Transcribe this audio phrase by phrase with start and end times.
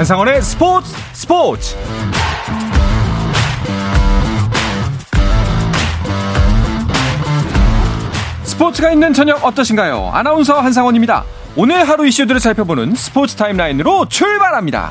[0.00, 1.76] 한상원의 스포츠 스포츠
[8.44, 10.08] 스포츠가 있는 저녁 어떠신가요?
[10.14, 11.24] 아나운서 한상원입니다.
[11.54, 14.90] 오늘 하루 이슈들을 살펴보는 스포츠 타임라인으로 출발합니다.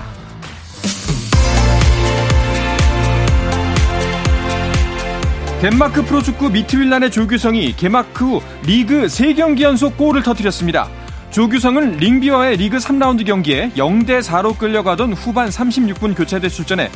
[5.60, 10.88] 덴마크 프로축구 미트윌란의 조규성이 개막 후 리그 3경기 연속 골을 터뜨렸습니다.
[11.32, 16.90] 조규성은 링비와의 리그 3라운드 경기에 0대 4로 끌려가던 후반 36분 교체돼 출전해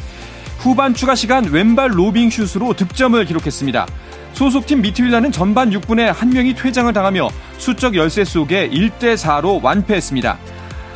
[0.58, 3.86] 후반 추가 시간 왼발 로빙 슛으로 득점을 기록했습니다.
[4.34, 10.38] 소속팀 미트윌란은 전반 6분에 한 명이 퇴장을 당하며 수적 열세 속에 1대 4로 완패했습니다.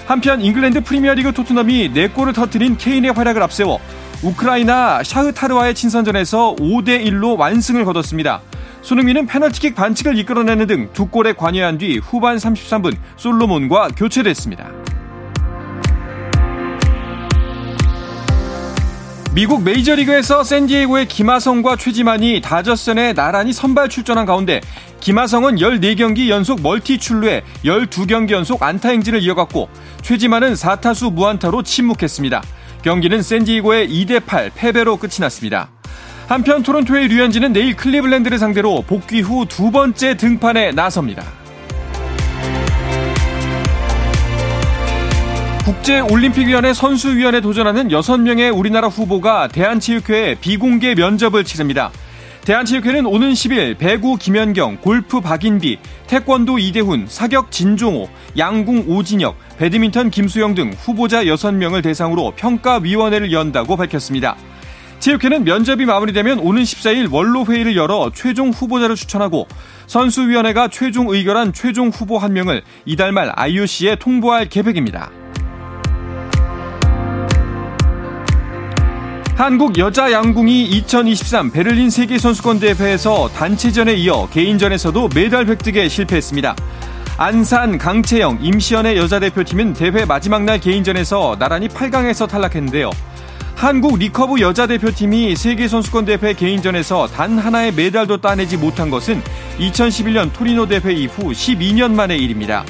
[0.07, 3.79] 한편 잉글랜드 프리미어리그 토트넘이 4골을 터뜨린 케인의 활약을 앞세워
[4.23, 8.41] 우크라이나 샤흐타르와의 친선전에서 5대 1로 완승을 거뒀습니다.
[8.81, 14.71] 손흥민은 페널티킥 반칙을 이끌어내는 등 두 골에 관여한 뒤 후반 33분 솔로몬과 교체됐습니다.
[19.33, 24.61] 미국 메이저리그에서 샌디에고의 김하성과 최지만이 다저스전에 나란히 선발 출전한 가운데
[24.99, 29.69] 김하성은 14경기 연속 멀티 출루에 12경기 연속 안타 행진을 이어갔고
[30.01, 32.41] 최지만은 4타수 무안타로 침묵했습니다.
[32.81, 35.69] 경기는 샌디에고의 2대8 패배로 끝이 났습니다.
[36.27, 41.23] 한편 토론토의 류현진은 내일 클리블랜드를 상대로 복귀 후 두 번째 등판에 나섭니다.
[45.63, 51.91] 국제올림픽위원회 선수위원회 도전하는 6명의 우리나라 후보가 대한체육회에 비공개 면접을 치릅니다.
[52.45, 60.55] 대한체육회는 오는 10일 배구 김연경, 골프 박인비, 태권도 이대훈, 사격 진종호, 양궁 오진혁, 배드민턴 김수영
[60.55, 64.37] 등 후보자 6명을 대상으로 평가위원회를 연다고 밝혔습니다.
[65.07, 69.47] 체육회는 면접이 마무리되면 오는 14일 원로 회의를 열어 최종 후보자를 추천하고
[69.85, 75.09] 선수위원회가 최종 의결한 최종 후보 한 명을 이달 말 IOC에 통보할 계획입니다.
[79.37, 86.53] 한국 여자 양궁이 2023 베를린 세계선수권대회에서 단체전에 이어 개인전에서도 메달 획득에 실패했습니다.
[87.15, 92.89] 안산, 강채영, 임시연의 여자 대표팀은 대회 마지막 날 개인전에서 나란히 8강에서 탈락했는데요.
[93.57, 99.19] 한국 리커브 여자 대표팀이 세계선수권 대회 개인전에서 단 하나의 메달도 따내지 못한 것은
[99.57, 102.63] 2011년 토리노 대회 이후 12년 만의 일입니다.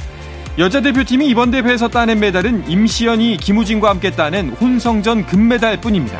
[0.57, 6.17] 여자 대표팀이 이번 대회에서 따낸 메달은 임시현이 김우진과 함께 따낸 혼성전 금메달 뿐입니다.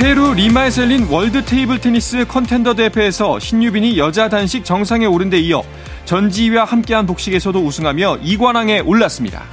[0.00, 5.62] 페루 리마에서 열린 월드 테이블 테니스 컨텐더 대회에서 신유빈이 여자 단식 정상에 오른 데 이어
[6.06, 9.44] 전지희와 함께한 복식에서도 우승하며 2관왕에 올랐습니다.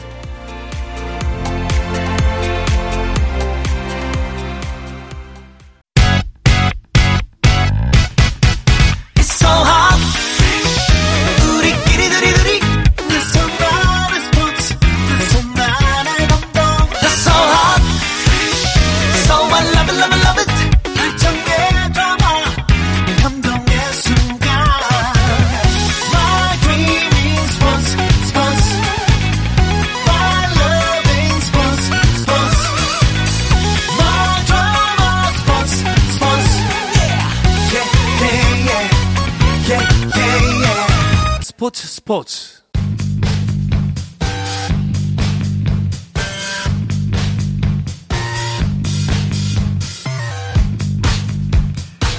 [41.73, 42.63] 스포츠 스포츠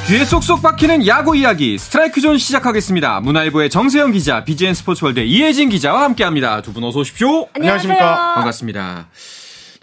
[0.07, 3.21] 귀에 쏙쏙 박히는 야구 이야기 스트라이크 존 시작하겠습니다.
[3.21, 6.61] 문화일보의 정세영 기자, BGN 스포츠월드 이혜진 기자와 함께합니다.
[6.61, 7.47] 두 분 어서 오십시오.
[7.55, 8.35] 안녕하십니까.
[8.35, 9.09] 반갑습니다.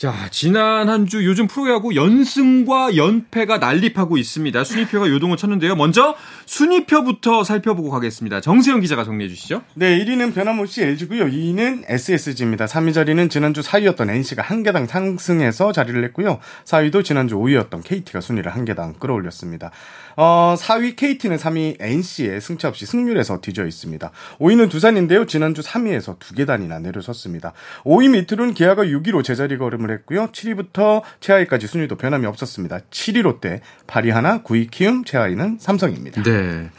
[0.01, 4.63] 자, 지난 한 주 요즘 프로야구 연승과 연패가 난립하고 있습니다.
[4.63, 5.75] 순위표가 요동을 쳤는데요.
[5.75, 6.15] 먼저
[6.47, 8.41] 순위표부터 살펴보고 가겠습니다.
[8.41, 9.61] 정세영 기자가 정리해 주시죠.
[9.75, 11.25] 네, 1위는 변함없이 LG고요.
[11.25, 12.65] 2위는 SSG입니다.
[12.65, 16.39] 3위 자리는 지난주 4위였던 NC가 한 개당 상승해서 자리를 했고요.
[16.65, 19.69] 4위도 지난주 5위였던 KT가 순위를 한 개당 끌어올렸습니다.
[20.23, 24.11] 어, 4위 KT는 3위 NC의 승차 없이 승률에서 뒤져 있습니다.
[24.39, 25.25] 5위는 두산인데요.
[25.25, 27.53] 지난주 3위에서 두 계단이나 내려섰습니다.
[27.85, 30.27] 5위 밑으로는 기아가 6위로 제자리 걸음을 했고요.
[30.31, 32.81] 7위부터 최하위까지 순위도 변함이 없었습니다.
[32.91, 36.21] 7위 롯데, 8위 하나, 9위 키움, 최하위는 삼성입니다.
[36.21, 36.69] 네.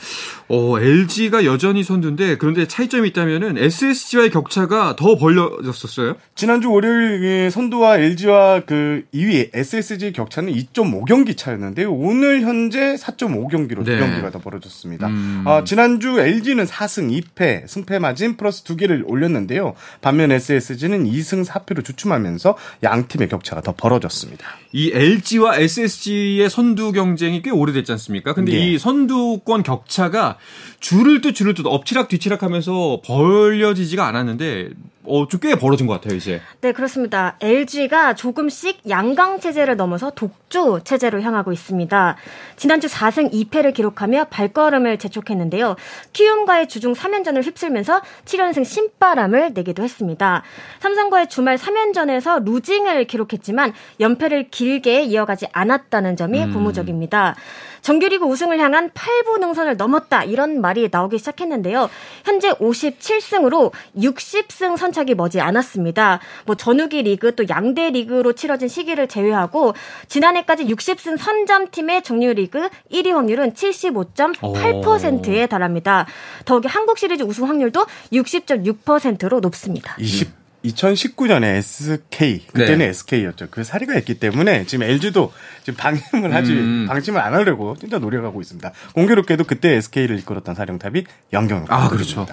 [0.49, 6.15] 어, LG가 여전히 선두인데 그런데 차이점이 있다면은 SSG와의 격차가 더 벌려졌었어요.
[6.37, 11.93] 지난주 월요일 선두와 LG와 그 2위 SSG 격차는 2.5경기 차였는데요.
[11.93, 13.97] 오늘 현재 4.5 경기로 네.
[13.97, 15.09] 두 경기가 더 벌어졌습니다.
[15.09, 15.45] 음.
[15.47, 19.75] 어, 지난주 LG는 4승 2패, 승패 마진 플러스 2개를 올렸는데요.
[20.01, 24.47] 반면 SSG는 2승 4패로 주춤하면서 양 팀의 격차가 더 벌어졌습니다.
[24.73, 28.35] 이 LG와 SSG의 선두 경쟁이 꽤 오래됐지 않습니까?
[28.35, 28.73] 근데 네.
[28.73, 30.39] 이 선두권 격차가
[30.81, 34.71] 줄을 듯 줄을 듯 엎치락 뒤치락 하면서 벌려지지가 않았는데
[35.05, 36.41] 어, 좀꽤 벌어진 것 같아요, 이제.
[36.61, 37.37] 네, 그렇습니다.
[37.41, 42.17] LG가 조금씩 양강 체제를 넘어서 독조 체제로 향하고 있습니다.
[42.57, 45.75] 지난주 4승 2패를 기록하며 발걸음을 재촉했는데요.
[46.13, 50.43] 키움과의 주중 3연전을 휩쓸면서 7연승 신바람을 내기도 했습니다.
[50.81, 56.53] 삼성과의 주말 3연전에서 루징을 기록했지만 연패를 길게 이어가지 않았다는 점이 음.
[56.53, 57.35] 고무적입니다.
[57.83, 61.91] 정규리그 우승을 향한 8부 능선을 넘었다 이런 말이 나오기 시작했는데요.
[62.25, 66.21] 현재 57승으로 60승 선착이 머지 않았습니다.
[66.47, 69.75] 뭐 전후기 리그 또 양대 리그로 치러진 시기를 제외하고
[70.09, 76.07] 지난해까지 60승 선점 팀의 정규 리그 1위 확률은 75.8%에 달합니다.
[76.45, 79.97] 더욱이 한국 시리즈 우승 확률도 60.6%로 높습니다.
[79.99, 82.85] 20 2019년에 SK 그때는 네.
[82.87, 83.49] SK였죠.
[83.51, 85.33] 그 사례가 있기 때문에 지금 LG도
[85.65, 86.87] 지금 방임을 하지 음.
[86.89, 88.71] 방심을 안 하려고 진짜 노력하고 있습니다.
[88.95, 92.27] 공교롭게도 그때 SK를 이끌었던 사령탑이 연경으로 아 그렇죠.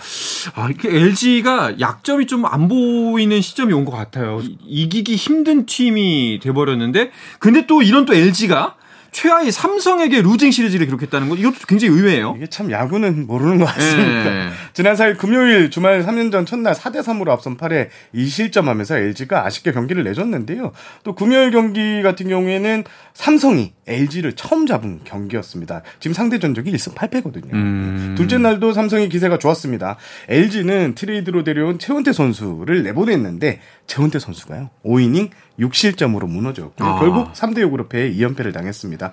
[0.56, 4.42] 아 이렇게 LG가 약점이 좀 안 보이는 시점이 온 것 같아요.
[4.66, 8.76] 이기기 힘든 팀이 돼버렸는데 근데 또 이런 또 LG가
[9.12, 12.36] 최하위 삼성에게 루징 시리즈를 기록했다는 건 이것도 굉장히 의외예요.
[12.38, 14.24] 이게 참 야구는 모르는 것 같습니다.
[14.30, 14.50] 네.
[14.74, 20.04] 지난 4일 금요일 주말 3년 전 첫날 4대 3으로 앞선 8회 2실점하면서 LG가 아쉽게 경기를
[20.04, 20.72] 내줬는데요.
[21.04, 22.84] 또 금요일 경기 같은 경우에는
[23.14, 25.82] 삼성이 LG를 처음 잡은 경기였습니다.
[26.00, 27.54] 지금 상대 전적이 1승 8패거든요.
[27.54, 28.16] 음.
[28.18, 29.98] 둘째 날도 삼성이 기세가 좋았습니다.
[30.30, 34.70] LG는 트레이드로 데려온 최원태 선수를 내보냈는데 최원태 선수가요.
[34.86, 35.30] 5이닝
[35.60, 37.00] 6실점으로 무너졌고 아.
[37.00, 39.12] 결국 3대 6으로 패해 2연패를 당했습니다.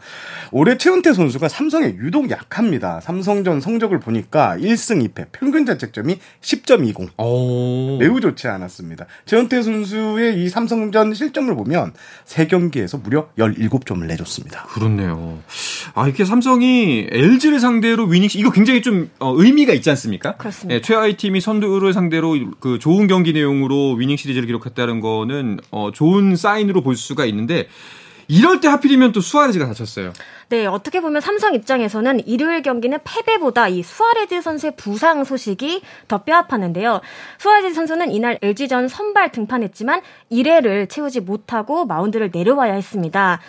[0.53, 3.01] 올해 최은태 선수가 삼성에 유독 약합니다.
[3.01, 7.19] 삼성전 성적을 보니까 1승 2패, 평균 자책점이 10.20.
[7.19, 7.99] 오.
[7.99, 9.07] 매우 좋지 않았습니다.
[9.27, 11.93] 최은태 선수의 이 삼성전 실점을 보면
[12.27, 14.65] 3경기에서 무려 17점을 내줬습니다.
[14.65, 15.39] 그렇네요.
[15.95, 20.37] 아, 이렇게 삼성이 LG를 상대로 위닝 이거 굉장히 좀 어, 의미가 있지 않습니까?
[20.37, 20.77] 그렇습니다.
[20.77, 26.36] 네, 최하위 팀이 선두를 상대로 그 좋은 경기 내용으로 위닝 시리즈를 기록했다는 거는 어, 좋은
[26.37, 27.69] 사인으로 볼 수가 있는데
[28.29, 30.13] 이럴 때 하필이면 또 수아레즈가 다쳤어요.
[30.49, 37.01] 네, 어떻게 보면 삼성 입장에서는 일요일 경기는 패배보다 이 수아레즈 선수의 부상 소식이 더 뼈아팠는데요.
[37.39, 43.41] 수아레즈 선수는 이날 LG전 선발 등판했지만 1회를 채우지 못하고 마운드를 내려와야 했습니다.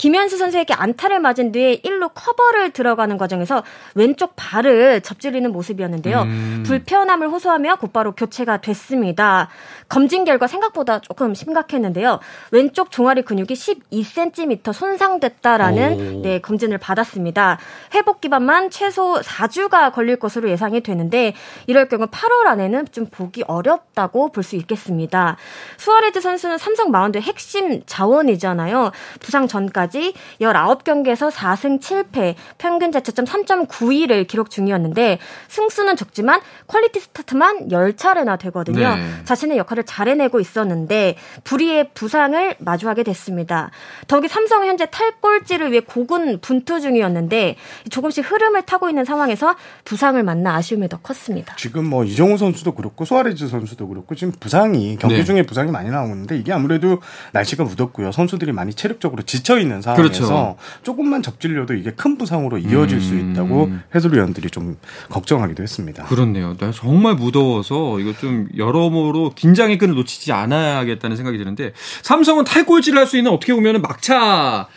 [0.00, 3.62] 김현수 선수에게 안타를 맞은 뒤에 1루 커버를 들어가는 과정에서
[3.94, 6.22] 왼쪽 발을 접질리는 모습이었는데요.
[6.22, 6.62] 음.
[6.66, 9.50] 불편함을 호소하며 곧바로 교체가 됐습니다.
[9.90, 12.18] 검진 결과 생각보다 조금 심각했는데요.
[12.50, 17.58] 왼쪽 종아리 근육이 12cm 손상됐다라는 네, 검진을 받았습니다.
[17.92, 21.34] 회복 기간만 최소 4주가 걸릴 것으로 예상이 되는데
[21.66, 25.36] 이럴 경우 8월 안에는 좀 보기 어렵다고 볼 수 있겠습니다.
[25.76, 28.92] 수아레즈 선수는 삼성 마운드의 핵심 자원이잖아요.
[29.20, 37.68] 부상 전까지 지금까지 19경기에서 4승 7패, 평균 자책점 3.92를 기록 중이었는데 승수는 적지만 퀄리티 스타트만
[37.68, 38.94] 10차례나 되거든요.
[38.94, 39.24] 네.
[39.24, 43.70] 자신의 역할을 잘 해내고 있었는데 불의의 부상을 마주하게 됐습니다.
[44.06, 47.56] 더욱이 삼성은 현재 탈꼴찌를 위해 고군 분투 중이었는데
[47.90, 51.54] 조금씩 흐름을 타고 있는 상황에서 부상을 만나 아쉬움이 더 컸습니다.
[51.56, 55.24] 지금 뭐 이정우 선수도 그렇고 소아레즈 선수도 그렇고 지금 부상이 경기 네.
[55.24, 57.00] 중에 부상이 많이 나오는데 이게 아무래도
[57.32, 58.12] 날씨가 무덥고요.
[58.12, 60.56] 선수들이 많이 체력적으로 지쳐 있는 있는 상황에서 그렇죠.
[60.82, 63.00] 조금만 접질려도 이게 큰 부상으로 이어질 음.
[63.00, 64.76] 수 있다고 해설위원들이 좀
[65.08, 66.04] 걱정하기도 했습니다.
[66.04, 66.56] 그렇네요.
[66.58, 71.72] 네, 정말 무더워서 이거 좀 여러모로 긴장의 끈을 놓치지 않아야겠다는 생각이 드는데
[72.02, 74.68] 삼성은 탈골질을 할 수 있는 어떻게 보면 막차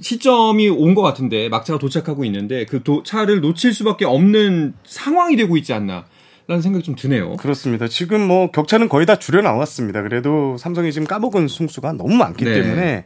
[0.00, 5.56] 시점이 온 것 같은데 막차가 도착하고 있는데 그 도, 차를 놓칠 수밖에 없는 상황이 되고
[5.56, 6.06] 있지 않나.
[6.46, 7.36] 라는 생각이 좀 드네요.
[7.36, 7.88] 그렇습니다.
[7.88, 10.02] 지금 뭐 격차는 거의 다 줄여 나왔습니다.
[10.02, 12.52] 그래도 삼성이 지금 까먹은 승수가 너무 많기 네.
[12.60, 13.04] 때문에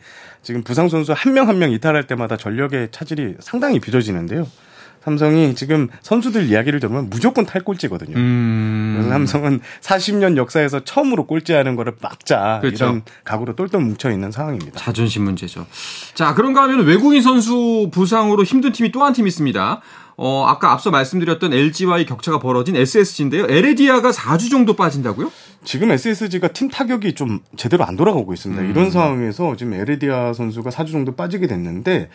[0.49, 4.47] 지금 부상 선수 한명 한 명 이탈할 때마다 전력의 차질이 상당히 빚어지는데요.
[5.05, 8.17] 삼성이 지금 선수들 이야기를 들으면 무조건 탈꼴찌거든요.
[8.17, 8.95] 음...
[8.97, 12.85] 그래서 삼성은 40년 역사에서 처음으로 꼴찌하는 거를 막자 그렇죠.
[12.87, 14.79] 이런 각오로 똘똘 뭉쳐 있는 상황입니다.
[14.79, 15.67] 자존심 문제죠.
[16.15, 19.81] 자, 그런가 하면 외국인 선수 부상으로 힘든 팀이 또 한 팀 있습니다.
[20.17, 23.47] 어, 아까 앞서 말씀드렸던 LG와의 격차가 벌어진 SSG인데요.
[23.49, 25.31] 에레디아가 4주 정도 빠진다고요?
[25.65, 28.63] 지금 SSG가 팀 타격이 좀 제대로 안 돌아가고 있습니다.
[28.63, 28.71] 음.
[28.71, 32.09] 이런 상황에서 지금 에레디아 선수가 4주 정도 빠지게 됐는데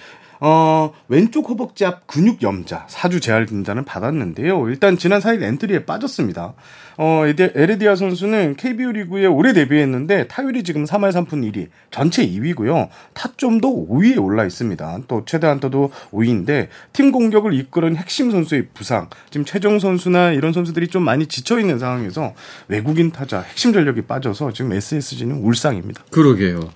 [0.46, 4.68] 어, 왼쪽 허벅지 앞 근육 염좌, 4주 재활 진단을 받았는데요.
[4.68, 6.54] 일단 지난 4일 엔트리에 빠졌습니다.
[6.98, 12.90] 어, 에레디아 선수는 KBO 리그에 올해 데뷔했는데 타율이 지금 3할 3푼 1리, 전체 2위고요.
[13.14, 15.00] 타점도 5위에 올라 있습니다.
[15.08, 20.90] 또 최다 안타도 5위인데 팀 공격을 이끄는 핵심 선수의 부상, 지금 최정 선수나 이런 선수들이
[20.90, 22.34] 좀 많이 지쳐 있는 상황에서
[22.68, 26.04] 외국인 타자 핵심 전력이 빠져서 지금 SSG는 울상입니다.
[26.12, 26.72] 그러게요.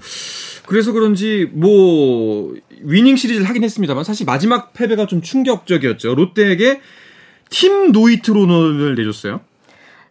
[0.66, 6.16] 그래서 그런지 뭐 위닝 시리즈를 하긴 했습니다만 사실 마지막 패배가 좀 충격적이었죠.
[6.16, 6.82] 롯데에게
[7.50, 9.42] 팀 노히트 노런을 내줬어요.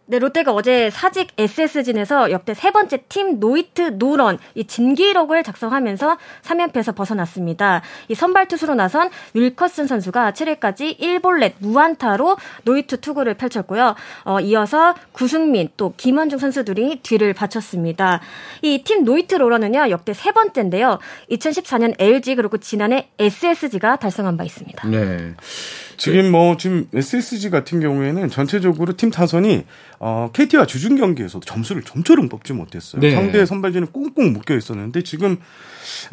[0.09, 6.95] 네, 롯데가 어제 사직 SSG전에서 역대 세 번째 팀 노히트 노런 이 진기록을 작성하면서 3연패에서
[6.95, 7.81] 벗어났습니다.
[8.07, 13.95] 이 선발 투수로 나선 윌커슨 선수가 7회까지 1볼넷 무안타로 노히트 투구를 펼쳤고요.
[14.23, 18.21] 어, 이어서 구승민 또 김원중 선수들이 뒤를 받쳤습니다.
[18.61, 20.99] 이 팀 노히트 노런은요 역대 세 번째인데요.
[21.31, 24.87] 2014년 LG 그리고 지난해 SSG가 달성한 바 있습니다.
[24.87, 25.33] 네.
[25.97, 29.65] 지금 뭐 지금 SSG 같은 경우에는 전체적으로 팀 타선이
[29.99, 33.01] 어, KT와 주중 경기에서도 점수를 좀처럼 뽑지 못했어요.
[33.01, 33.11] 네.
[33.11, 35.37] 상대 선발진은 꽁꽁 묶여 있었는데 지금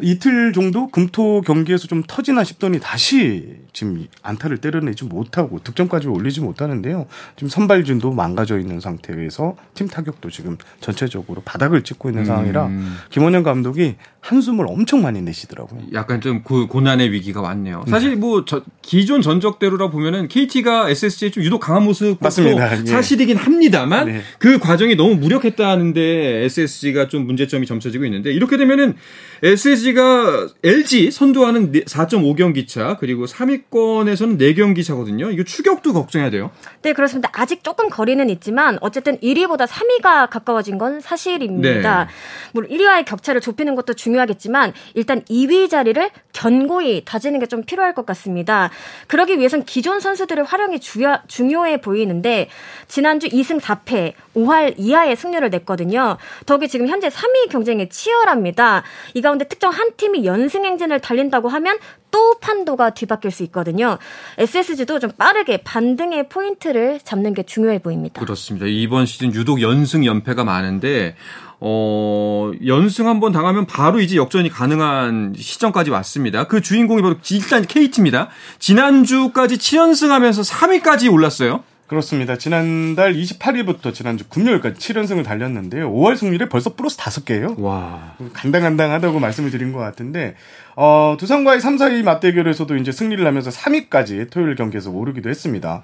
[0.01, 7.05] 이틀 정도 금토 경기에서 좀 터지나 싶더니 다시 지금 안타를 때려내지 못하고 득점까지 올리지 못하는데요.
[7.35, 12.25] 지금 선발진도 망가져 있는 상태에서 팀 타격도 지금 전체적으로 바닥을 찍고 있는 음.
[12.25, 12.69] 상황이라
[13.09, 15.81] 김원영 감독이 한숨을 엄청 많이 내시더라고요.
[15.93, 17.83] 약간 좀 고, 고난의 위기가 왔네요.
[17.85, 17.91] 네.
[17.91, 22.81] 사실 뭐 저, 기존 전적대로라 보면은 KT가 SSG에 좀 유독 강한 모습 맞습니다.
[22.81, 22.85] 예.
[22.85, 24.21] 사실이긴 합니다 만 네.
[24.39, 28.95] 그 과정이 너무 무력했다는데 SSG가 좀 문제점이 점쳐지고 있는데 이렇게 되면은
[29.41, 35.31] SSG가 LG 선두하는 4.5경기 차 그리고 3위권에서는 4경기 차거든요.
[35.31, 36.51] 이거 추격도 걱정해야 돼요.
[36.81, 37.29] 네, 그렇습니다.
[37.33, 42.05] 아직 조금 거리는 있지만 어쨌든 1위보다 3위가 가까워진 건 사실입니다.
[42.05, 42.09] 네.
[42.51, 48.05] 물론 1위와의 격차를 좁히는 것도 중요하겠지만 일단 2위 자리를 견고히 다지는 게 좀 필요할 것
[48.07, 48.71] 같습니다.
[49.07, 52.49] 그러기 위해선 기존 선수들의 활용이 주요, 중요해 보이는데
[52.87, 56.17] 지난주 2승 4패 5할 이하의 승률을 냈거든요.
[56.45, 58.83] 덕이 지금 현재 3위 경쟁이 치열합니다.
[59.13, 61.77] 이 가운데 특정 한 팀이 연승 행진을 달린다고 하면
[62.11, 63.97] 또 판도가 뒤바뀔 수 있거든요.
[64.37, 68.21] SSG도 좀 빠르게 반등의 포인트를 잡는 게 중요해 보입니다.
[68.21, 68.67] 그렇습니다.
[68.67, 71.15] 이번 시즌 유독 연승 연패가 많은데
[71.59, 76.45] 어, 연승 한번 당하면 바로 이제 역전이 가능한 시점까지 왔습니다.
[76.45, 78.29] 그 주인공이 바로 일단 KT입니다.
[78.59, 81.63] 지난주까지 7연승 하면서 3위까지 올랐어요.
[81.87, 82.37] 그렇습니다.
[82.37, 85.91] 지난달 28일부터 지난주 금요일까지 7연승을 달렸는데요.
[85.91, 87.59] 5월 승률이 벌써 플러스 5개예요.
[87.59, 88.15] 와.
[88.33, 90.35] 간당간당하다고 말씀을 드린 것 같은데
[90.75, 95.83] 어, 두산과의 3, 4위 맞대결에서도 이제 승리를 하면서 3위까지 토요일 경기에서 오르기도 했습니다.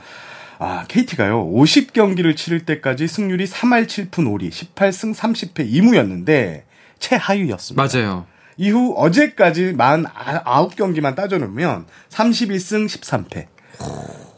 [0.58, 1.52] 아, KT가요.
[1.52, 6.64] 50경기를 치를 때까지 승률이 3할 7푼 5리, 18승 30패 2무였는데
[7.00, 7.82] 최하위였습니다.
[7.82, 8.26] 맞아요.
[8.58, 13.48] 이후 어제까지 49경기만 따져놓으면 31승 13패.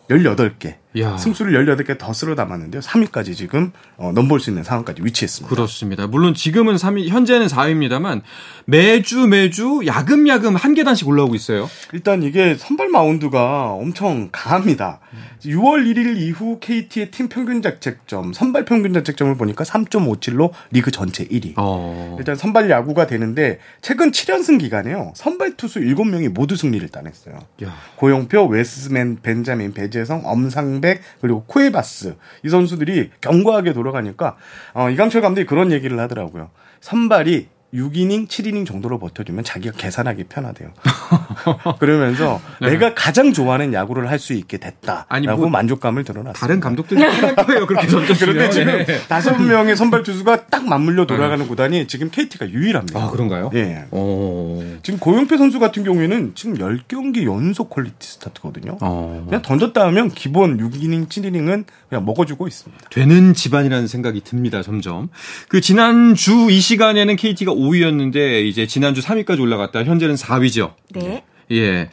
[0.10, 0.83] 18개.
[1.00, 1.18] 야.
[1.18, 2.82] 승수를 18개 더 쓸어 담았는데요.
[2.82, 5.54] 3위까지 지금 어, 넘볼 수 있는 상황까지 위치했습니다.
[5.54, 6.08] 그렇습니다.
[6.08, 8.22] 물론 지금은 3위, 현재는 4위입니다만
[8.66, 11.70] 매주 매주 야금야금 한 계단씩 올라오고 있어요.
[11.94, 15.00] 일단 이게 선발 마운드가 엄청 강합니다.
[15.14, 15.20] 음.
[15.46, 21.54] 6월 1일 이후 KT의 팀 평균 자책점, 선발 평균 자책점을 보니까 3.57로 리그 전체 1위.
[21.58, 22.16] 어.
[22.20, 25.14] 일단 선발 야구가 되는데 최근 7연승 기간에요.
[25.16, 27.40] 선발 투수 7명이 모두 승리를 따냈어요.
[27.64, 27.76] 야.
[27.96, 34.36] 고영표, 웨스 벤자민, 배제성, 엄상백 그리고 쿠에바스 이 선수들이 견고하게 돌아가니까
[34.74, 36.52] 어, 이강철 감독이 그런 얘기를 하더라고요.
[36.82, 40.70] 선발이 6이닝, 7이닝 정도로 버텨주면 자기가 계산하기 편하대요.
[41.80, 42.70] 그러면서 네.
[42.72, 46.34] 내가 가장 좋아하는 야구를 할 수 있게 됐다라고 아니, 뭐 만족감을 드러냈어요.
[46.34, 47.65] 다른 감독들이 편할 거예요.
[47.68, 48.34] 그렇게 던졌으면.
[48.36, 49.00] 그런데 지금 네.
[49.10, 51.46] 다섯 명의 선발 투수가 딱 맞물려 돌아가는 네.
[51.50, 53.03] 구단이 지금 KT가 유일합니다.
[53.03, 53.51] 아 그런가요?
[53.56, 53.84] 예.
[53.92, 54.63] 오.
[54.82, 58.77] 지금 고영표 선수 같은 경우에는 지금 10경기 연속 퀄리티 스타트거든요.
[58.82, 59.25] 오.
[59.25, 62.89] 그냥 던졌다 하면 기본 6이닝, 7이닝은 그냥 먹어주고 있습니다.
[62.92, 64.62] 되는 집안이라는 생각이 듭니다.
[64.62, 65.10] 점점.
[65.50, 69.84] 그 지난 주 이 시간에는 KT가 5위였는데 이제 지난주 3위까지 올라갔다.
[69.84, 70.74] 현재는 4위죠.
[70.93, 71.24] 네.
[71.51, 71.89] 예.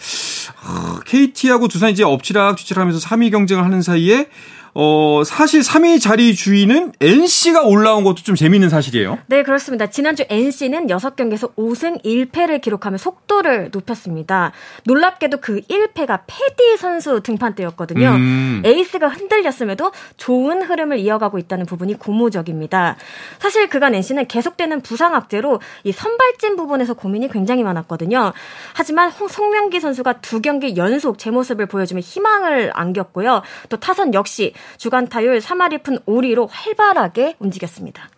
[0.62, 4.28] 아, KT하고 두산 이제 엎치락 뒤치락하면서 3위 경쟁을 하는 사이에
[4.74, 9.18] 어, 사실 3위 자리 주인은 NC가 올라온 것도 좀 재밌는 사실이에요.
[9.26, 9.88] 네, 그렇습니다.
[9.88, 14.52] 지난주 NC는 6경기에서 5승 1패를 기록하며 속도를 높였습니다.
[14.84, 18.08] 놀랍게도 그 1패가 페디 선수 등판 때였거든요.
[18.10, 18.62] 음.
[18.64, 22.96] 에이스가 흔들렸음에도 좋은 흐름을 이어가고 있다는 부분이 고무적입니다.
[23.38, 28.32] 사실 그간 NC는 계속되는 부상 악재로 이 선발진 부분에서 고민이 굉장히 많았거든요.
[28.74, 33.42] 하지만 송명기 선수가 두 경기 연속 제 모습을 보여주며 희망을 안겼고요.
[33.68, 38.08] 또 타선 역시 주간 타율 3할 2푼 5리로 활발하게 움직였습니다.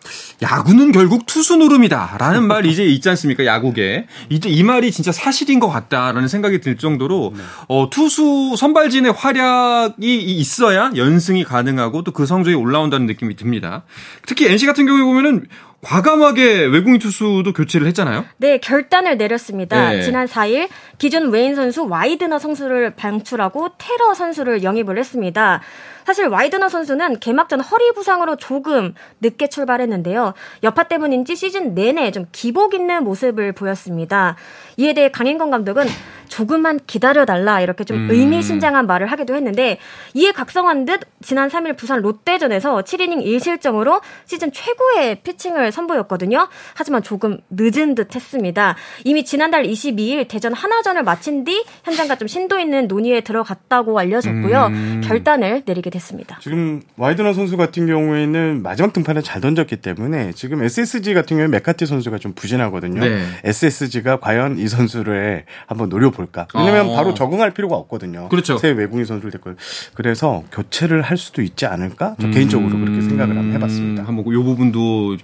[0.41, 3.45] 야구는 결국 투수 노름이다라는 말 이제 있지 않습니까?
[3.45, 4.07] 야구계.
[4.29, 7.43] 이제 이 말이 진짜 사실인 것 같다라는 생각이 들 정도로 네.
[7.67, 13.83] 어, 투수 선발진의 활약이 있어야 연승이 가능하고 또 그 성적이 올라온다는 느낌이 듭니다.
[14.25, 15.47] 특히 NC 같은 경우에 보면은
[15.83, 18.25] 과감하게 외국인 투수도 교체를 했잖아요.
[18.37, 19.91] 네, 결단을 내렸습니다.
[19.91, 20.01] 네.
[20.01, 25.61] 지난 4일 기존 외인 선수 와이드너 선수를 방출하고 테러 선수를 영입을 했습니다.
[26.05, 30.33] 사실 와이드너 선수는 개막전 허리 부상으로 조금 늦게 출발했는데요.
[30.63, 34.35] 여파 때문인지 시즌 내내 좀 기복 있는 모습을 보였습니다.
[34.77, 35.85] 이에 대해 강인권 감독은
[36.33, 38.07] 조금만 기다려달라 이렇게 좀 음.
[38.09, 39.77] 의미심장한 말을 하기도 했는데
[40.15, 46.47] 이에 각성한 듯 지난 3일 부산 롯데전에서 7이닝 1실점으로 시즌 최고의 피칭을 선보였거든요.
[46.73, 48.75] 하지만 조금 늦은 듯 했습니다.
[49.03, 54.65] 이미 지난달 22일 대전 한화전을 마친 뒤 현장과 좀 심도 있는 논의에 들어갔다고 알려졌고요.
[54.71, 55.01] 음.
[55.03, 56.39] 결단을 내리게 됐습니다.
[56.41, 61.85] 지금 와이드너 선수 같은 경우에는 마지막 등판에 잘 던졌기 때문에 지금 SSG 같은 경우에 맥카티
[61.85, 63.01] 선수가 좀 부진하거든요.
[63.01, 63.23] 네.
[63.43, 66.47] SSG가 과연 이 선수를 한번 노려볼 까?
[66.55, 66.95] 왜냐면 어.
[66.95, 68.29] 바로 적응할 필요가 없거든요.
[68.29, 68.57] 그렇죠.
[68.57, 69.51] 새 외국인 선수를 데리고
[69.93, 72.15] 그래서 교체를 할 수도 있지 않을까?
[72.19, 72.31] 저 음.
[72.31, 74.03] 개인적으로 그렇게 생각을 한번 해봤습니다.
[74.03, 75.17] 한번 이 부분도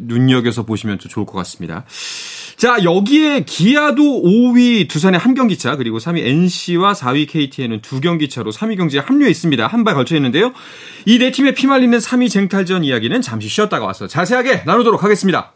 [0.00, 1.84] 눈여겨서 보시면 좋을 것 같습니다.
[2.56, 8.28] 자, 여기에 기아도 5위 두산의 한 경기 차, 그리고 3위 NC와 4위 KT에는 두 경기
[8.28, 9.66] 차로 3위 경기에 합류해 있습니다.
[9.66, 10.52] 한 발 걸쳐 있는데요.
[11.06, 15.52] 이 네 팀의 피말리는 3위 쟁탈전 이야기는 잠시 쉬었다가 와서 자세하게 나누도록 하겠습니다.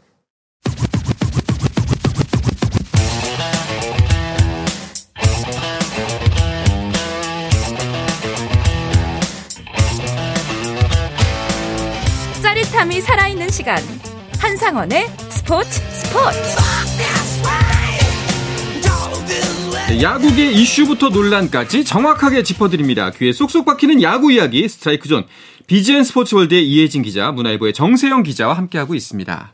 [13.67, 13.83] 시간.
[14.39, 16.39] 한상원의 스포츠 스포츠.
[19.89, 23.11] 네, 야구계 이슈부터 논란까지 정확하게 짚어드립니다.
[23.11, 25.25] 귀에 쏙쏙 박히는 야구 이야기 스트라이크 존.
[25.67, 29.53] BGN 스포츠월드의 이혜진 기자, 문화일보의 정세영 기자와 함께하고 있습니다.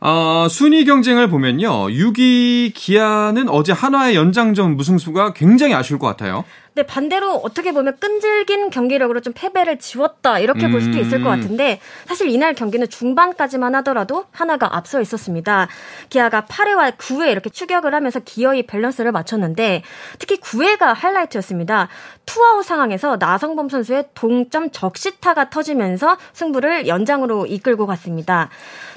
[0.00, 1.68] 어, 순위 경쟁을 보면요.
[1.90, 6.44] 6위 기아는 어제 한화의 연장전 무승부가 굉장히 아쉬울 것 같아요.
[6.78, 10.70] 네, 반대로 어떻게 보면 끈질긴 경기력으로 좀 패배를 지웠다 이렇게 음.
[10.70, 11.40] 볼 수도 있을 것 음.
[11.40, 15.66] 같은데 사실 이날 경기는 중반까지만 하더라도 한화가 앞서 있었습니다.
[16.08, 19.82] 기아가 8회와 9회 이렇게 추격을 하면서 기어이 밸런스를 맞췄는데
[20.20, 21.88] 특히 9회가 하이라이트였습니다.
[22.26, 28.50] 투아웃 상황에서 나성범 선수의 동점 적시타가 터지면서 승부를 연장으로 이끌고 갔습니다.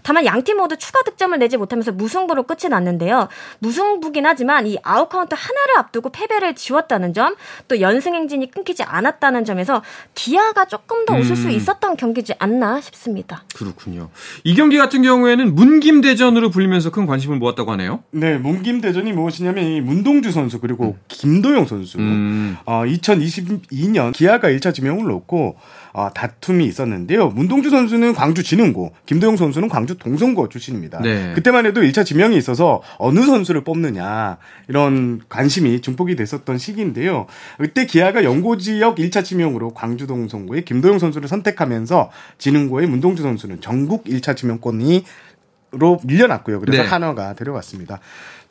[0.04, 3.28] 다만 양팀 모두 추가 득점을 내지 못하면서 무승부로 끝이 났는데요.
[3.60, 7.36] 무승부긴 하지만 이 아웃 카운트 하나를 앞두고 패배를 지웠다는 점,
[7.72, 9.82] 또 연승 행진이 끊기지 않았다는 점에서
[10.14, 11.36] 기아가 조금 더 웃을 음.
[11.38, 13.46] 수 있었던 경기지 않나 싶습니다.
[13.56, 14.10] 그렇군요.
[14.44, 18.04] 이 경기 같은 경우에는 문김 대전으로 불리면서 큰 관심을 모았다고 하네요.
[18.12, 21.00] 네, 문김 대전이 무엇이냐면 이 문동주 선수 그리고 음.
[21.08, 21.98] 김도영 선수.
[22.00, 22.58] 음.
[22.66, 25.56] 어, 2022년 기아가 1차 지명을 놓고
[25.94, 27.30] 어, 다툼이 있었는데요.
[27.30, 31.02] 문동주 선수는 광주 진흥고, 김도영 선수는 광주 동성고 출신입니다.
[31.02, 31.34] 네.
[31.34, 34.38] 그때만 해도 1차 지명이 있어서 어느 선수를 뽑느냐
[34.70, 37.28] 이런 관심이 증폭이 됐었던 시기인데요.
[37.62, 44.06] 그때 기아가 영고 지역 1차 지명으로 광주 동성고의 김도영 선수를 선택하면서 진흥고의 문동주 선수는 전국
[44.06, 45.06] 1차 지명권이
[45.74, 46.60] 로 밀려났고요.
[46.60, 46.88] 그래서 네.
[46.90, 48.02] 한화가 데려갔습니다.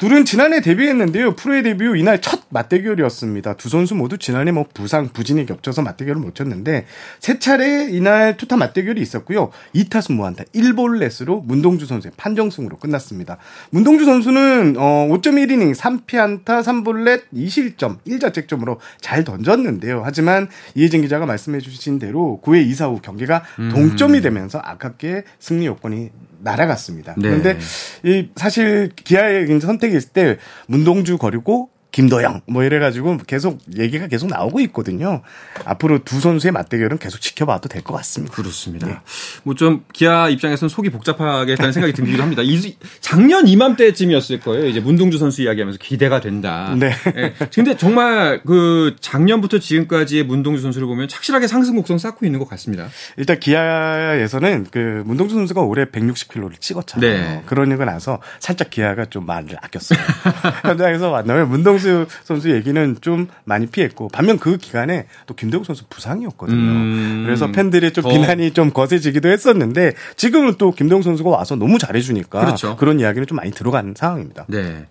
[0.00, 1.36] 둘은 지난해 데뷔했는데요.
[1.36, 3.58] 프로의 데뷔 후 이날 첫 맞대결이었습니다.
[3.58, 6.86] 두 선수 모두 지난해 뭐 부상, 부진이 겹쳐서 맞대결을 못 쳤는데
[7.18, 9.50] 세 차례 이날 투타 맞대결이 있었고요.
[9.74, 13.36] 2타수 무안타 1볼 넷으로 문동주 선수의 판정승으로 끝났습니다.
[13.68, 20.00] 문동주 선수는 어 5.1이닝 3피안타 3볼넷 2실점 1자책점으로 잘 던졌는데요.
[20.02, 23.68] 하지만 이혜진 기자가 말씀해 주신 대로 9회 2사 후 경기가 음.
[23.68, 26.08] 동점이 되면서 아깝게 승리 요건이
[26.42, 27.14] 날아갔습니다.
[27.16, 27.28] 네.
[27.28, 27.58] 그런데
[28.04, 35.22] 이 사실 기아의 선택일 때 문동주 거리고 김도영 뭐 이래가지고 계속 얘기가 계속 나오고 있거든요.
[35.64, 38.34] 앞으로 두 선수의 맞대결은 계속 지켜봐도 될 것 같습니다.
[38.34, 38.86] 그렇습니다.
[38.86, 38.98] 네.
[39.44, 42.42] 뭐좀 기아 입장에서는 속이 복잡하겠다는 생각이 들기도 합니다.
[42.42, 44.66] 이, 작년 이맘때쯤이었을 거예요.
[44.66, 46.74] 이제 문동주 선수 이야기하면서 기대가 된다.
[46.78, 46.92] 네.
[47.14, 47.34] 네.
[47.54, 52.88] 근데 정말 그 작년부터 지금까지의 문동주 선수를 보면 착실하게 상승 곡선 쌓고 있는 것 같습니다.
[53.16, 57.10] 일단 기아에서는 그 문동주 선수가 올해 160kg를 찍었잖아요.
[57.10, 57.42] 네.
[57.46, 59.98] 그러니까 나서 살짝 기아가 좀 말을 아꼈어요.
[60.64, 65.84] 현장에서 만나면 문동 김동수 선수 얘기는 좀 많이 피했고 반면 그 기간에 또 김대국 선수
[65.88, 66.56] 부상이었거든요.
[66.56, 67.22] 음.
[67.26, 72.76] 그래서 팬들의 좀 비난이 좀 거세지기도 했었는데 지금은 또 김대국 선수가 와서 너무 잘해주니까 그렇죠.
[72.76, 74.46] 그런 이야기는 좀 많이 들어간 상황입니다.
[74.48, 74.86] 네.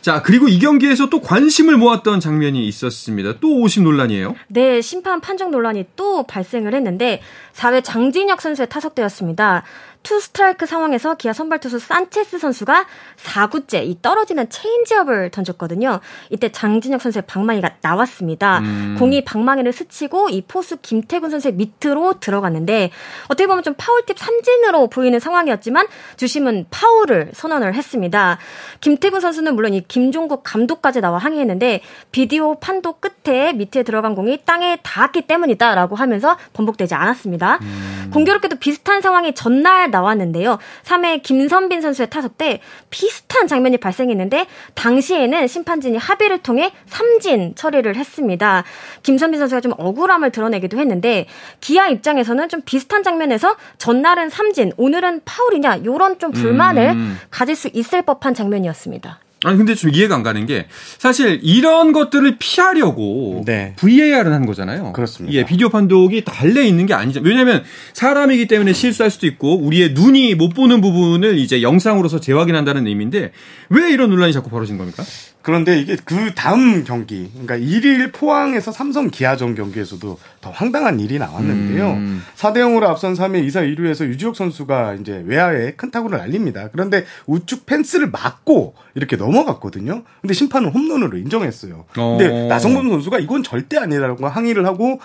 [0.00, 3.34] 자 그리고 이 경기에서 또 관심을 모았던 장면이 있었습니다.
[3.40, 4.34] 또 오심 논란이에요?
[4.48, 7.20] 네, 심판 판정 논란이 또 발생을 했는데
[7.54, 9.64] 4회 장진혁 선수의 타석되었습니다.
[10.04, 12.86] 투 스트라이크 상황에서 기아 선발 투수 산체스 선수가
[13.16, 16.00] 4구째 이 떨어지는 체인지업을 던졌거든요.
[16.30, 18.58] 이때 장진혁 선수의 방망이가 나왔습니다.
[18.58, 18.96] 음.
[18.98, 22.90] 공이 방망이를 스치고 이 포수 김태군 선수의 밑으로 들어갔는데
[23.24, 25.86] 어떻게 보면 좀 파울팁 삼진으로 보이는 상황이었지만
[26.18, 28.38] 주심은 파울을 선언을 했습니다.
[28.80, 31.80] 김태군 선수는 물론 이 김종국 감독까지 나와 항의했는데
[32.12, 37.58] 비디오 판도 끝에 밑에 들어간 공이 땅에 닿았기 때문이다라고 하면서 번복되지 않았습니다.
[37.62, 38.10] 음.
[38.12, 40.58] 공교롭게도 비슷한 상황이 전날 나왔는데요.
[40.84, 48.64] 3회 김선빈 선수의 타석 때 비슷한 장면이 발생했는데 당시에는 심판진이 합의를 통해 삼진 처리를 했습니다.
[49.02, 51.26] 김선빈 선수가 좀 억울함을 드러내기도 했는데
[51.60, 57.18] 기아 입장에서는 좀 비슷한 장면에서 전날은 삼진, 오늘은 파울이냐 이런 좀 불만을 음.
[57.30, 59.23] 가질 수 있을 법한 장면이었습니다.
[59.44, 60.66] 아니 근데 좀 이해가 안 가는 게
[60.98, 63.74] 사실 이런 것들을 피하려고 네.
[63.76, 64.92] VAR은 한 거잖아요.
[64.92, 65.34] 그렇습니다.
[65.36, 67.20] 예, 비디오 판독이 달래 있는 게 아니죠.
[67.22, 73.32] 왜냐하면 사람이기 때문에 실수할 수도 있고 우리의 눈이 못 보는 부분을 이제 영상으로서 재확인한다는 의미인데
[73.70, 75.04] 왜 이런 논란이 자꾸 벌어진 겁니까?
[75.44, 81.90] 그런데 이게 그 다음 경기, 그러니까 1일 포항에서 삼성 기아전 경기에서도 더 황당한 일이 나왔는데요.
[81.90, 82.22] 음.
[82.34, 86.70] 4대 0으로 앞선 3회 2사 2루에서 유지혁 선수가 이제 외야에 큰 타구를 날립니다.
[86.72, 90.04] 그런데 우측 펜스를 막고 이렇게 넘어갔거든요.
[90.22, 91.84] 근데 심판은 홈런으로 인정했어요.
[91.92, 92.48] 근데 어.
[92.48, 94.98] 나성범 선수가 이건 절대 아니라고 항의를 하고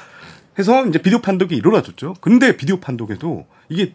[0.58, 2.16] 해서 이제 비디오 판독이 이루어졌죠.
[2.22, 3.94] 근데 비디오 판독에도 이게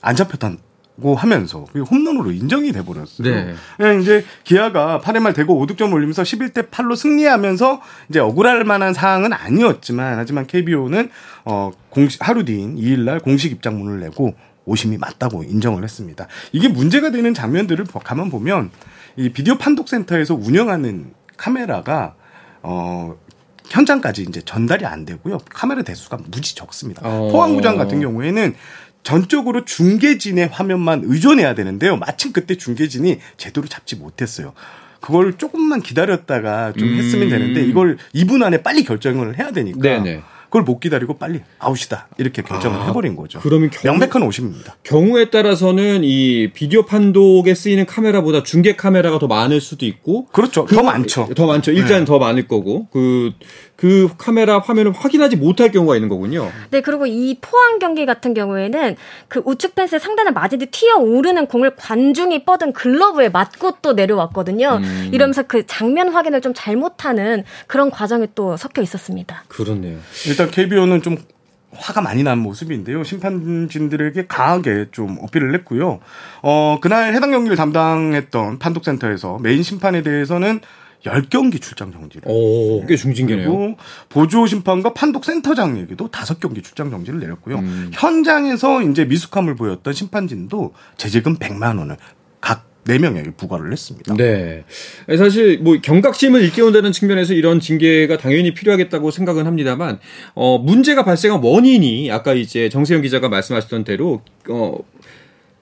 [0.00, 0.56] 안 잡혔다
[1.00, 3.28] 고 하면서 홈런으로 인정이 돼 버렸어요.
[3.28, 3.54] 네.
[3.80, 7.80] 네, 이제 기아가 8회 말 대고 5득점 올리면서 11대 8로 승리하면서
[8.10, 11.10] 이제 억울할 만한 사항은 아니었지만 하지만 KBO는
[11.46, 14.34] 어 공식 하루 뒤인 2일 날 공식 입장문을 내고
[14.66, 16.28] 오심이 맞다고 인정을 했습니다.
[16.52, 18.70] 이게 문제가 되는 장면들을 가만 보면
[19.16, 22.14] 이 비디오 판독 센터에서 운영하는 카메라가
[22.62, 23.16] 어
[23.68, 25.38] 현장까지 이제 전달이 안 되고요.
[25.50, 27.02] 카메라 대수가 무지 적습니다.
[27.04, 27.30] 어.
[27.32, 28.54] 포항구장 같은 경우에는
[29.04, 31.96] 전적으로 중계진의 화면만 의존해야 되는데요.
[31.96, 34.54] 마침 그때 중계진이 제대로 잡지 못했어요.
[35.00, 36.96] 그걸 조금만 기다렸다가 좀 음.
[36.96, 40.22] 했으면 되는데 이걸 2분 안에 빨리 결정을 해야 되니까 네네.
[40.44, 43.40] 그걸 못 기다리고 빨리 아웃이다 이렇게 결정을 아, 해버린 거죠.
[43.40, 44.76] 그러면 경우- 명백한 오심입니다.
[44.84, 50.64] 경우에 따라서는 이 비디오 판독에 쓰이는 카메라보다 중계 카메라가 더 많을 수도 있고 그렇죠.
[50.64, 51.28] 더 많죠.
[51.34, 51.72] 더 많죠.
[51.72, 53.32] 일단 더 많을 거고 그
[53.76, 56.50] 그 카메라 화면을 확인하지 못할 경우가 있는 거군요.
[56.70, 58.96] 네, 그리고 이 포항 경기 같은 경우에는
[59.28, 64.80] 그 우측 펜스 상단을 맞은 뒤 튀어 오르는 공을 관중이 뻗은 글러브에 맞고 또 내려왔거든요.
[64.82, 65.10] 음.
[65.12, 69.44] 이러면서 그 장면 확인을 좀 잘못하는 그런 과정이 또 섞여 있었습니다.
[69.48, 69.98] 그렇네요.
[70.26, 71.16] 일단 KBO는 좀
[71.76, 73.02] 화가 많이 난 모습인데요.
[73.04, 76.00] 심판진들에게 강하게 좀 어필을 했고요.
[76.42, 80.60] 어, 그날 해당 경기를 담당했던 판독센터에서 메인 심판에 대해서는
[81.04, 83.76] 10경기 출장 정지를 오, 꽤 중징계네요.
[84.08, 87.58] 보조 심판과 판독 센터장에게도 다섯 경기 출장 정지를 내렸고요.
[87.58, 87.90] 음.
[87.92, 91.96] 현장에서 이제 미숙함을 보였던 심판진도 제재금 100만 원을
[92.40, 94.14] 각 4명에게 부과를 했습니다.
[94.14, 94.64] 네.
[95.16, 99.98] 사실 뭐 경각심을 일깨운다는 측면에서 이런 징계가 당연히 필요하겠다고 생각은 합니다만
[100.34, 104.76] 어 문제가 발생한 원인이 아까 이제 정세영 기자가 말씀하셨던 대로 어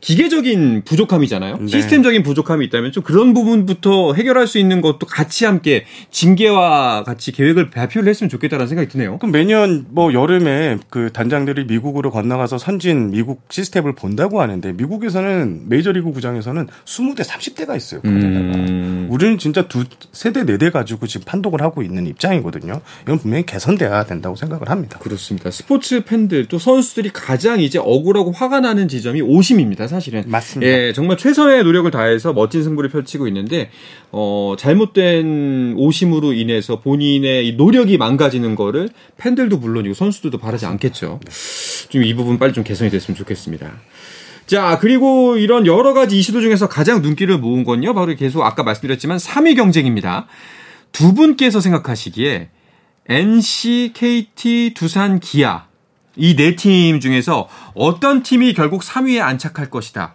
[0.02, 1.58] 기계적인 부족함이잖아요.
[1.58, 1.66] 네.
[1.68, 7.70] 시스템적인 부족함이 있다면 좀 그런 부분부터 해결할 수 있는 것도 같이 함께 징계와 같이 계획을
[7.70, 9.18] 발표를 했으면 좋겠다는 생각이 드네요.
[9.18, 16.10] 그럼 매년 뭐 여름에 그 단장들이 미국으로 건너가서 선진 미국 시스템을 본다고 하는데 미국에서는 메이저리그
[16.12, 18.00] 구장에서는 20대 30대가 있어요.
[18.02, 18.18] 가다가.
[18.18, 19.06] 음.
[19.10, 22.80] 우리는 진짜 두 세대 네 대 가지고 지금 판독을 하고 있는 입장이거든요.
[23.02, 24.98] 이건 분명히 개선돼야 된다고 생각을 합니다.
[25.00, 25.50] 그렇습니다.
[25.50, 29.88] 스포츠 팬들 또 선수들이 가장 이제 억울하고 화가 나는 지점이 오심입니다.
[29.92, 30.24] 사실은.
[30.26, 30.70] 맞습니다.
[30.70, 33.70] 예, 정말 최선의 노력을 다해서 멋진 승부를 펼치고 있는데
[34.10, 41.20] 어, 잘못된 오심으로 인해서 본인의 이 노력이 망가지는 거를 팬들도 물론이고 선수들도 바라지 않겠죠.
[41.88, 43.70] 좀 이 부분 빨리 좀 개선이 됐으면 좋겠습니다.
[44.46, 47.94] 자, 그리고 이런 여러 가지 이슈들 중에서 가장 눈길을 모은 건요.
[47.94, 50.26] 바로 계속 아까 말씀드렸지만 3위 경쟁입니다.
[50.90, 52.48] 두 분께서 생각하시기에
[53.08, 55.66] NC, KT, 두산, 기아
[56.16, 60.14] 이 네 팀 중에서 어떤 팀이 결국 3위에 안착할 것이다.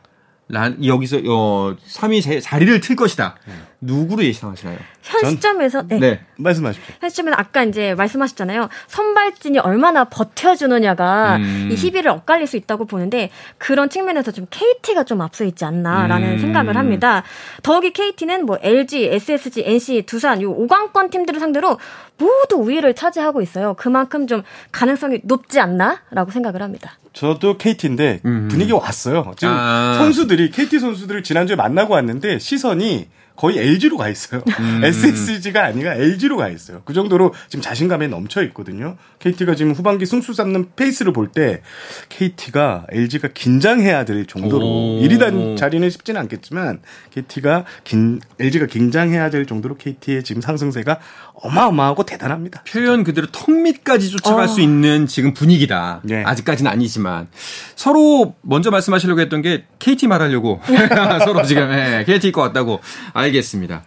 [0.50, 3.36] 란, 여기서 어 3위 자- 자리를 틀 것이다.
[3.82, 4.78] 누구로 예상하시나요?
[5.08, 6.00] 현 전- 시점에서 네.
[6.00, 6.20] 네.
[6.38, 6.96] 말씀하십시오.
[7.00, 8.70] 현 시점에서 아까 이제 말씀하셨잖아요.
[8.88, 11.70] 선발진이 얼마나 버텨주느냐가 음.
[11.72, 16.40] 이 희비를 엇갈릴 수 있다고 보는데 그런 측면에서 좀 KT가 좀 앞서 있지 않나라는 음.
[16.40, 17.24] 생각을 합니다.
[17.64, 21.78] 더욱이 KT는 뭐 LG, SSG, NC, 두산 요 5강권 팀들을 상대로
[22.18, 23.76] 모두 우위를 차지하고 있어요.
[23.76, 26.98] 그만큼 좀 가능성이 높지 않나라고 생각을 합니다.
[27.14, 28.48] 저도 KT인데 음.
[28.50, 29.34] 분위기 왔어요.
[29.38, 29.96] 지금 아.
[29.98, 34.42] 선수들이 KT 선수들을 지난주에 만나고 왔는데 시선이 거의 LG로 가 있어요.
[34.60, 34.82] 음.
[34.84, 36.82] SSG가 아니라 LG로 가 있어요.
[36.86, 38.98] 그 정도로 지금 자신감에 넘쳐 있거든요.
[39.20, 41.62] KT가 지금 후반기 승수 쌓는 페이스를 볼 때
[42.10, 45.02] KT가 LG가 긴장해야 될 정도로 오.
[45.02, 46.80] 1위단 자리는 쉽지는 않겠지만
[47.14, 51.00] KT가 긴 LG가 긴장해야 될 정도로 KT의 지금 상승세가
[51.36, 52.64] 어마어마하고 대단합니다.
[52.68, 54.48] 표현 그대로 턱 밑까지 쫓아갈 어.
[54.48, 56.02] 수 있는 지금 분위기다.
[56.04, 56.24] 네.
[56.24, 57.28] 아직까지는 아니지만
[57.76, 60.60] 서로 먼저 말씀하시려고 했던 게 KT 말하려고
[61.24, 62.80] 서로 지금 예, KT일 것 같다고
[63.28, 63.84] 알겠습니다.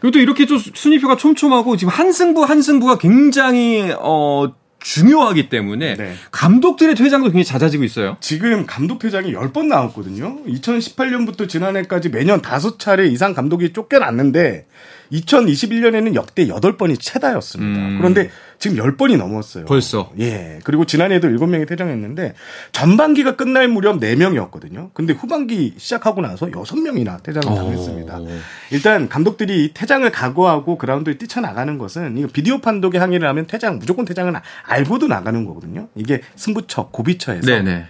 [0.00, 5.96] 그리고 또 이렇게 좀 순위표가 촘촘하고 지금 한 승부 한 승부가 굉장히 어 중요하기 때문에
[5.96, 6.14] 네.
[6.30, 8.16] 감독들의 퇴장도 굉장히 잦아지고 있어요.
[8.20, 10.44] 지금 감독 퇴장이 10번 나왔거든요.
[10.44, 14.66] 2018년부터 지난해까지 매년 5차례 이상 감독이 쫓겨났는데
[15.12, 17.80] 2021년에는 역대 8번이 최다였습니다.
[17.80, 17.98] 음.
[17.98, 19.64] 그런데 지금 10번이 넘었어요.
[19.66, 20.10] 벌써.
[20.18, 20.58] 예.
[20.64, 22.34] 그리고 지난해에도 7명이 퇴장했는데
[22.72, 24.90] 전반기가 끝날 무렵 4명이었거든요.
[24.94, 28.18] 근데 후반기 시작하고 나서 6명이나 퇴장을 당했습니다.
[28.18, 28.28] 오.
[28.70, 34.34] 일단 감독들이 퇴장을 각오하고 그라운드에 뛰쳐나가는 것은 이거 비디오 판독에 항의를 하면 퇴장 무조건 퇴장은
[34.64, 35.88] 알고도 나가는 거거든요.
[35.94, 37.86] 이게 승부처 고비처에서 네네.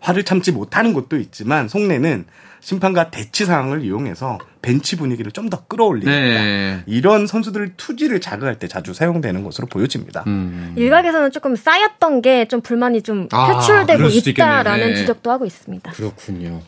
[0.00, 2.24] 화를 참지 못하는 것도 있지만 속내는
[2.62, 6.12] 심판과 대치 상황을 이용해서 벤치 분위기를 좀 더 끌어올리겠다.
[6.12, 6.82] 네.
[6.86, 10.24] 이런 선수들 투지를 자극할 때 자주 사용되는 것으로 보여집니다.
[10.26, 10.74] 음.
[10.76, 14.88] 일각에서는 조금 쌓였던 게 좀 불만이 좀 아, 표출되고 수도 있다라는.
[14.88, 14.94] 네.
[14.96, 15.90] 지적도 하고 있습니다.
[15.92, 16.60] 그렇군요.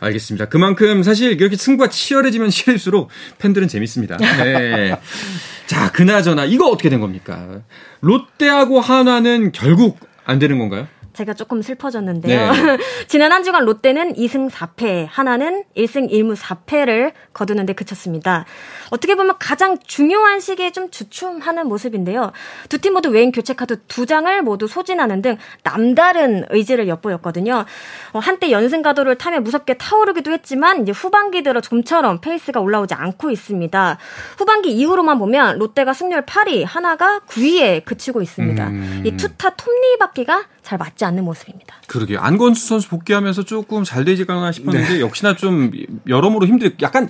[0.00, 0.46] 알겠습니다.
[0.50, 4.18] 그만큼 사실 이렇게 승부가 치열해지면 치열할수록 팬들은 재밌습니다.
[4.18, 4.94] 네.
[5.66, 7.62] 자, 그나저나 이거 어떻게 된 겁니까?
[8.02, 10.86] 롯데하고 한화는 결국 안 되는 건가요?
[11.14, 12.52] 제가 조금 슬퍼졌는데요.
[12.52, 12.78] 네.
[13.08, 18.44] 지난 한 주간 롯데는 2승 4패, 하나는 1승 1무 4패를 거두는데 그쳤습니다.
[18.90, 22.32] 어떻게 보면 가장 중요한 시기에 좀 주춤하는 모습인데요.
[22.68, 27.64] 두 팀 모두 외인 교체 카드 두 장을 모두 소진하는 등 남다른 의지를 엿보였거든요.
[28.12, 33.30] 어, 한때 연승 가도를 타며 무섭게 타오르기도 했지만 이제 후반기 들어 좀처럼 페이스가 올라오지 않고
[33.30, 33.98] 있습니다.
[34.36, 38.66] 후반기 이후로만 보면 롯데가 승률 8위, 한화가 9위에 그치고 있습니다.
[38.66, 39.02] 음.
[39.06, 41.76] 이 투타 톱니 바퀴가 잘 맞지 않는 모습입니다.
[41.86, 42.18] 그러게요.
[42.20, 44.52] 안권수 선수 복귀하면서 조금 잘 되지가 네.
[44.52, 45.70] 싶었는데 역시나 좀
[46.06, 47.08] 여러모로 힘들 약간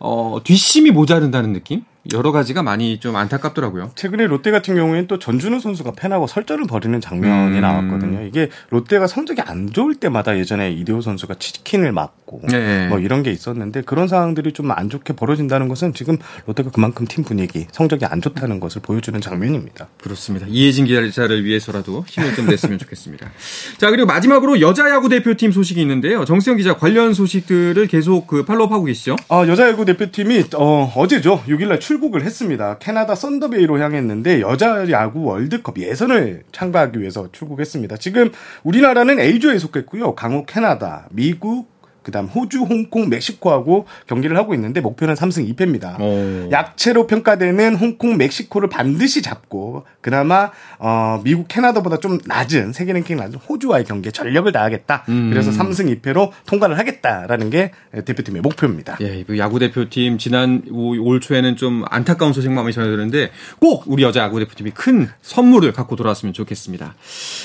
[0.00, 1.84] 어, 뒷심이 모자른다는 느낌?
[2.14, 3.90] 여러 가지가 많이 좀 안타깝더라고요.
[3.94, 7.60] 최근에 롯데 같은 경우에는 또 전준우 선수가 팬하고 설전을 벌이는 장면이 음.
[7.60, 8.26] 나왔거든요.
[8.26, 12.88] 이게 롯데가 성적이 안 좋을 때마다 예전에 이대호 선수가 치킨을 맞고 네.
[12.88, 17.22] 뭐 이런 게 있었는데 그런 상황들이 좀 안 좋게 벌어진다는 것은 지금 롯데가 그만큼 팀
[17.24, 19.88] 분위기, 성적이 안 좋다는 것을 보여주는 장면입니다.
[20.00, 20.46] 그렇습니다.
[20.48, 23.30] 이혜진 기자를 위해서라도 힘을 좀 냈으면 좋겠습니다.
[23.78, 26.24] 자, 그리고 마지막으로 여자 야구 대표팀 소식이 있는데요.
[26.24, 29.16] 정수영 기자 관련 소식들을 계속 그 팔로우하고 계시죠?
[29.28, 31.42] 아, 여자 야구 대표팀이 어, 어제죠.
[31.48, 32.78] 6일날 출국을 했습니다.
[32.78, 37.96] 캐나다 썬더베이로 향했는데 여자야구 월드컵 예선을 참가하기 위해서 출국했습니다.
[37.96, 38.30] 지금
[38.62, 40.14] 우리나라는 A조에 속했고요.
[40.14, 46.00] 강호 캐나다, 미국, 그다음 호주, 홍콩, 멕시코하고 경기를 하고 있는데 목표는 3승 2패입니다.
[46.00, 46.50] 오.
[46.50, 53.34] 약체로 평가되는 홍콩, 멕시코를 반드시 잡고 그나마 어, 미국, 캐나다보다 좀 낮은 세계 랭킹 낮은
[53.48, 55.04] 호주와의 경기에 전력을 다하겠다.
[55.08, 55.30] 음.
[55.30, 58.96] 그래서 3승 2패로 통과를 하겠다라는 게 대표팀의 목표입니다.
[59.00, 64.02] 예, 그 야구 대표팀 지난 오- 올 초에는 좀 안타까운 소식만 많이 전해드렸는데 꼭 우리
[64.02, 66.94] 여자 야구 대표팀이 큰 선물을 갖고 돌아왔으면 좋겠습니다.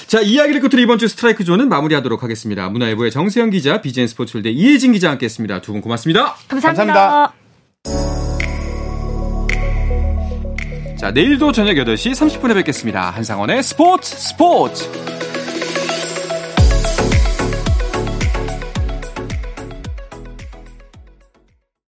[0.08, 2.70] 자, 이야기를 끝으로 이번 주 스트라이크 존은 마무리하도록 하겠습니다.
[2.70, 5.62] 문화일보의 정세영 기자, BGN 스포츠 월드 이혜진 기자 함께했습니다.
[5.62, 6.36] 두 분 고맙습니다.
[6.48, 7.34] 감사합니다.
[10.98, 13.10] 자, 내일도 저녁 8시 30분에 뵙겠습니다.
[13.10, 15.25] 한상원의 스포츠 스포츠!